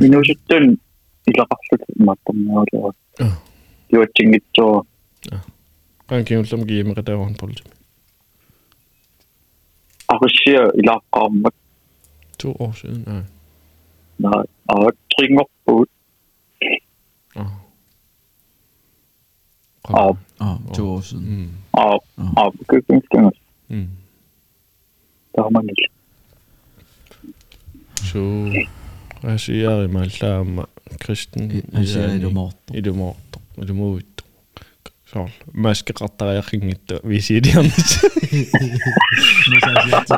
[0.00, 0.76] 민호시 땐
[1.26, 2.90] 일어갔을 때 맞던 말이야.
[3.92, 4.82] Jo tænkte så.
[6.08, 7.62] Han kan jo som give mig der var en politi.
[10.08, 11.44] Og så siger i lagt om
[12.38, 13.22] to år siden, nej.
[14.18, 15.86] Nej, og trænger på.
[19.84, 21.56] Og, og to år siden.
[21.72, 22.04] Og,
[22.36, 23.39] og begyndte
[25.32, 25.76] тааманил
[28.02, 28.50] шуу
[29.22, 30.68] асиари маллаама
[30.98, 34.06] кристин илумоорто илумоорто илумуут
[35.12, 37.94] соор маскеқартариақингитта висилиарнит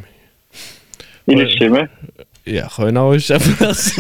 [1.29, 1.89] Ile Schimme.
[2.47, 3.99] Ja, genau, ich habe das.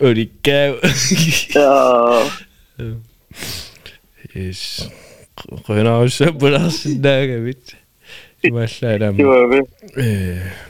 [0.00, 0.76] Og de gav.
[1.54, 2.22] Ja.
[4.36, 4.90] Yes.
[5.68, 7.76] Rønner også på deres dag, jeg vidt.
[8.44, 9.18] Det var slet af mig.
[9.18, 9.64] Det var det.
[10.30, 10.69] Øh.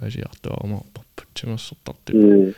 [0.00, 2.54] pääsi ahtoamaan papputsimas ottatti mm.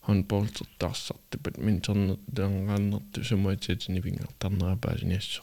[0.00, 1.92] han poltsut taas satti pet min tu
[2.36, 5.42] den kannatti sumaitsit ni vingat tannaa pääsin jessu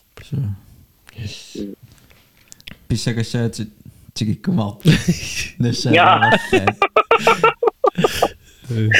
[1.22, 1.74] yes mm.
[2.88, 3.56] pissakas sä et
[4.20, 4.80] tikikkumaa
[5.60, 5.90] nessa